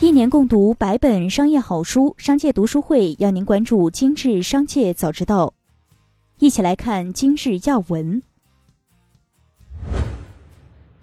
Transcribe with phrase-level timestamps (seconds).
[0.00, 5.54] 一年共读百本商业好书，商界读书会邀您关注今日商界早知道。
[6.40, 8.20] 一起来看今日要闻。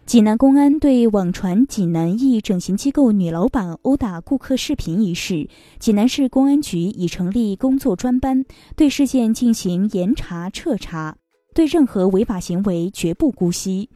[0.05, 5.49] 济南公安对网传济南一整形机构女老板殴打顾客视频一事，
[5.79, 8.43] 济南市公安局已成立工作专班，
[8.75, 11.15] 对事件进行严查彻查，
[11.55, 13.89] 对任何违法行为绝不姑息。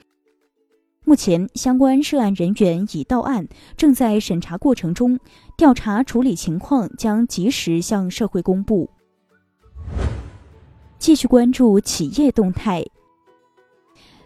[1.08, 3.48] 目前，相关涉案人员已到案，
[3.78, 5.20] 正在审查过程中，
[5.56, 8.90] 调查处理情况将及时向社会公布。
[10.98, 12.84] 继续关注企业动态。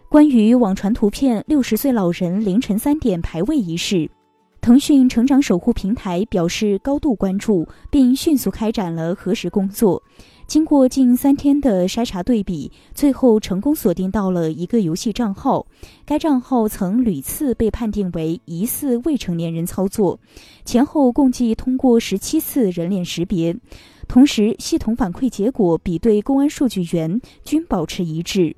[0.08, 4.10] 关于网传图片六十岁老人凌晨三点排位一事，
[4.62, 10.02] 腾讯成长守护平台表示高度关注，并迅速开展了核实工作。
[10.50, 15.68] 经过近三天的筛查对比，最后成功锁定到了一个游戏账号。
[16.08, 20.20] 该账号曾屡次被判定为疑似未成年人操作，
[20.66, 23.56] 前后共计通过十七次人脸识别，
[24.08, 28.56] 同时系统反馈结果比对公安数据源均保持一致。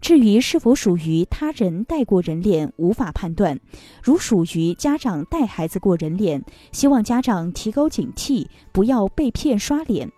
[0.00, 3.58] 至于是否属于他人带过人脸，无法判断。
[4.00, 10.08] 如属于家长带孩子过人脸，希望家长提高警惕，不要被骗刷脸。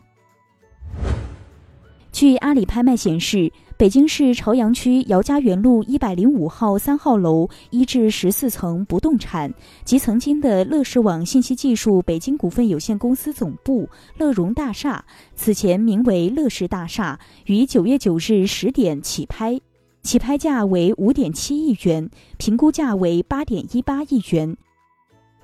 [2.16, 9.52] 据阿里拍卖显示，北京市朝阳区姚家园路一百零五号三号楼一至十四层不动产
[9.84, 13.86] 及曾经的乐视网信息技术北京股份有限公司总部
[14.16, 19.60] 乐融大厦，此前名为乐视大厦，于九月九日十点起拍，
[20.02, 22.08] 起拍价为五点七亿元，
[22.38, 24.56] 评估价为八点一八亿元。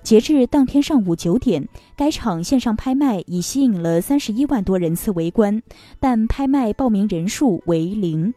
[0.03, 5.62] 截至当天上午九点，该场线上拍卖已吸引了三十一万多人次围观，
[6.00, 8.34] 但拍卖报名人数为零。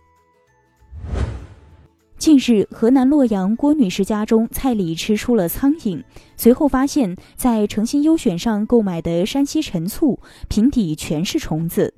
[2.18, 6.02] 近日，河南洛阳郭女士家中菜里吃出了苍蝇，
[6.38, 11.94] 随后发现，在诚心优选上购买的山西陈醋瓶底全是虫子。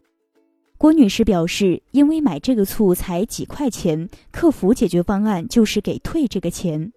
[0.77, 6.91] 郭女士表示，因为买这个醋才几块钱，客服解决方案就是给退这个钱。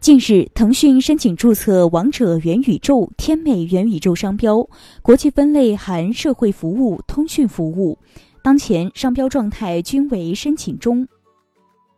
[0.00, 4.66] 近日，腾讯申请注册“王者元宇宙”“天美元宇宙”商标，
[5.02, 7.98] 国际分类含社会服务、通讯服务。
[8.42, 11.06] 当前商标状态均为申请中。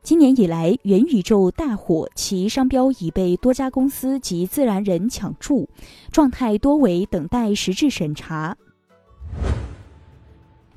[0.02, 5.68] 今年以来，元宇宙大火，其商标已被多家公司及自然人抢注，
[6.10, 8.56] 状态多为等待实质审查。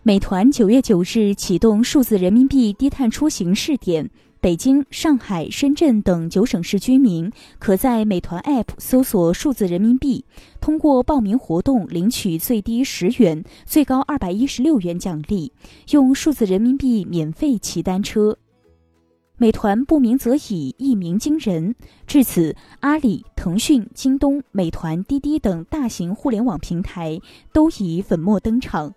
[0.03, 4.07] 美团九月九日启动数字人民币低碳出行试点。
[4.45, 10.23] 北京、上海、深圳等九省市居民可在美团 App 搜索“数字人民币”，
[10.61, 15.51] 通过报名活动领取最低十元、最高二百一十六元奖励，
[15.89, 18.38] 用数字人民币免费骑单车。
[19.38, 21.73] 美团不鸣则已，一鸣惊人。
[22.06, 27.19] 至此，阿里、腾讯、京东、美团、滴滴等大型互联网平台
[27.51, 28.94] 都已粉墨登场。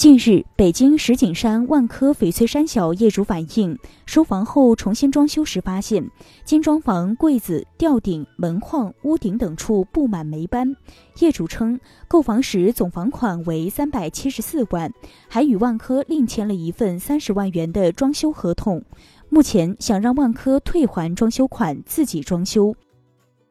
[0.00, 6.10] 近日，北京石景山万科翡翠山小业主反映，收房后重新装修时发现，
[6.42, 10.74] 精装房柜子、吊顶、门框、屋顶等处布满霉斑。
[11.18, 11.78] 业主称，
[12.08, 14.90] 购房时总房款为三百七十四万，
[15.28, 18.82] 还与万科另签了一份三十万元的装修合同，
[19.28, 22.74] 目前想让万科退还装修款，自己装修。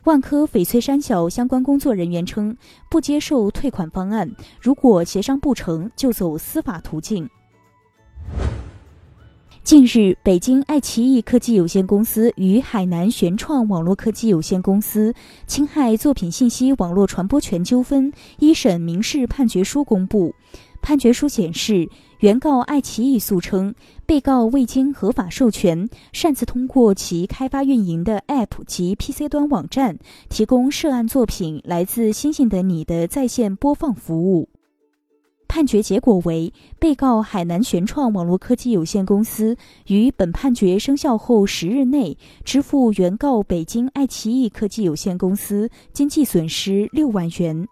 [0.06, 2.56] 万科翡翠山小相关工作人员称，
[2.90, 7.30] 不接受退款方案，如果协商不成就走司法途径。
[9.62, 15.14] 近日，北京爱奇艺科技有限公司与海南玄创网络科技有限公司
[15.46, 20.34] 侵害作品信息网络传播权纠纷一审民事判决书公布。
[20.82, 23.74] 判决书显示，原告爱奇艺诉称，
[24.06, 29.98] 被告未经合法授权，擅自通过其开发运营的 App 及 PC 端网站，
[30.28, 34.50] 提供涉案作品《来自星星的你》的在线播放服务。
[35.48, 39.56] 判决结果为，被告海南玄创网络科技有限公司
[39.88, 47.66] 于本判决生效后十日内支付原告北京爱奇艺科技有限公司经济损失六万元。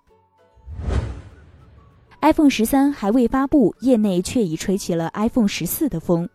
[2.27, 6.27] iPhone 十三还未发布，业内却已吹起了 iPhone 十四的风。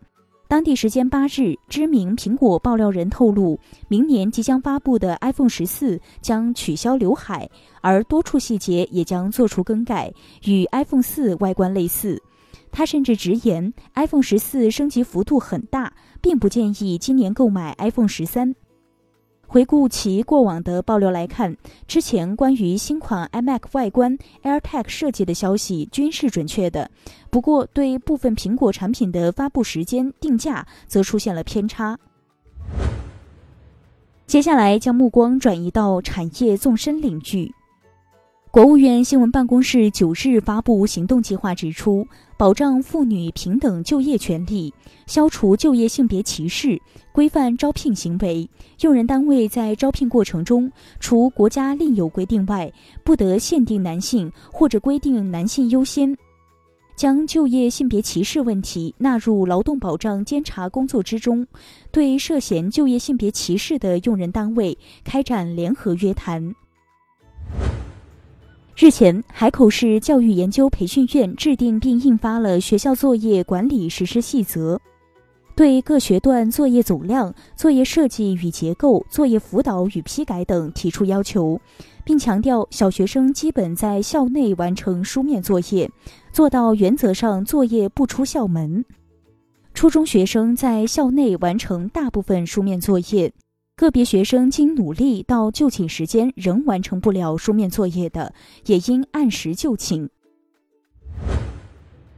[0.47, 7.47] 当地时间八日，知名苹果爆料人透露，明年即将发布的 iPhone 十四将取消刘海，
[7.81, 10.11] 而多处细节也将做出更改，
[10.45, 12.19] 与 iPhone 四外观类似。
[12.71, 18.55] 他甚至直言，iPhone 十四升级幅度很大，并不建议今年购买 iPhone 十三。
[19.53, 21.55] 回顾其过往的爆料来看，
[21.87, 26.89] 之前关于新款 iMac 外观 AirTag 设计的消息均是准确的，
[27.29, 31.99] 不过对部分苹果产品的发布时间定价则出现了偏差。
[34.25, 37.53] 接下来将目光转移到产业纵深领域。
[38.53, 42.07] 国务院新闻办公室九日发布行动计划，指出，
[42.37, 44.71] 保障妇女平等就业权利，
[45.07, 46.79] 消除就业性别歧视，
[47.11, 48.47] 规范招聘行为。
[48.81, 52.71] 用人单位在招聘过程中，除国家另有规定外，
[53.03, 56.15] 不得限定男性或者规定男性优先。
[56.95, 61.47] 将就业性别歧视问题纳入劳动保障监察工作之中，
[61.91, 66.53] 对涉嫌就业性别歧视的用人单位开展联合约谈。
[68.83, 74.75] 日前，海口市教育研究培训院制定并印发了《学校作业管理实施细则》，
[75.55, 81.57] 对各学段作业总量、作业设计与结构、作业辅导与批改等提出要求，
[82.03, 85.89] 并强调小学生基本在校内完成书面作业，
[86.33, 88.83] 做到原则上作业不出校门；
[89.73, 93.31] 初中学生在校内完成大部分书面作业。
[93.75, 98.33] 个别学生经努力到就寝时间仍完成不了书面作业的，
[98.67, 100.09] 也应按时就寝。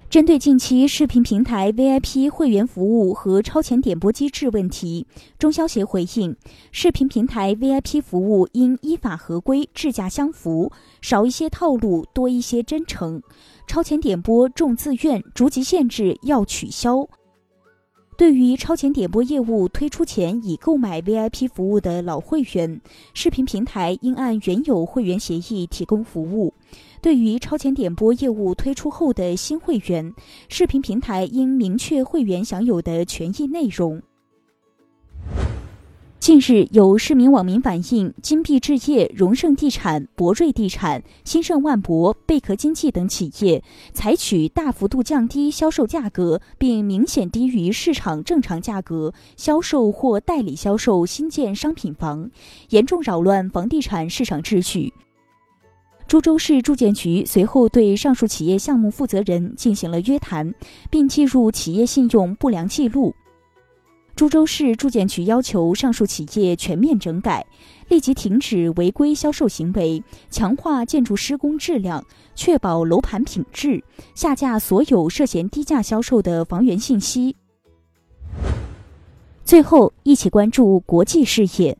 [0.09, 5.07] 针对近期视频平台 VIP 会员服务和超前点播机制问题，
[5.39, 6.35] 中消协回应：
[6.73, 13.21] 视频平台 VIP 服务应依法合规、质价相符，少一些套路，多一些真诚；
[13.65, 17.07] 超前点播重自愿，逐级限制要取消。
[18.17, 22.79] 对于超前点播业务推出前已购买 VIP 服务的老会员，
[23.13, 26.53] 视频平台应按原有会员协议提供服务；
[27.01, 30.13] 对于超前点播业务推出后的新会员，
[30.47, 34.01] 视频平台应明确会员享有的权益内容。
[36.25, 43.63] 近日，有市民网民反映，金碧置业、荣盛地产、博瑞地产、兴盛万博、贝壳经济等企业
[43.93, 52.31] 采取大幅度降低销售价格，并明显低于市场正常价格销售或代理销售新建商品房，
[52.69, 54.91] 严重扰乱房地产市场秩序。
[56.07, 60.55] 株洲市住建局随后对上述企业项目负责人进行了约谈，
[60.89, 63.13] 并记入企业信用不良记录。
[64.15, 67.45] 株洲市住建局要求上述企业全面整改，
[67.89, 72.01] 立即停止违规销售行为，强化建筑施工质量，
[72.33, 73.83] 确保楼盘品质，
[74.13, 77.35] 下架所有涉嫌低价销售的房源信息。
[79.43, 81.77] 最后，一起关注国际事业。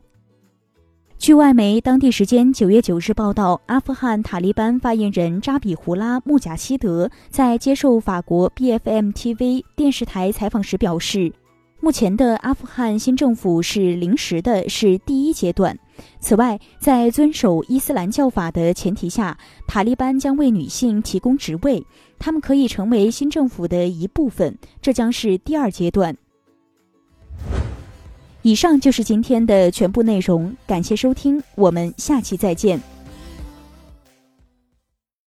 [1.16, 11.32] 据外媒当地时间九月九日报道，阿富汗塔利班发言人扎比胡拉·穆贾希德在接受法国 BFM TV 电视台采访时表示。
[11.78, 15.78] 目前的阿富汗新政府是临时的，是第一阶段。
[16.18, 19.38] 此外，在遵守伊斯兰教法的前提下，
[19.68, 21.84] 塔利班将为女性提供职位，
[22.18, 24.58] 她们可以成为新政府的一部分。
[24.82, 26.16] 这将是第二阶段。
[28.42, 32.80] 以上就是今天的全部内容，感谢收听，我们下期再见。